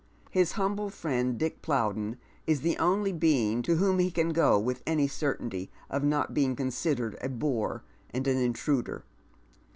[0.31, 2.17] His humble friend Dick Plowden
[2.47, 6.55] is the only being to whom he can go with any certainty tif not being
[6.55, 9.05] considered a bore and an intruder.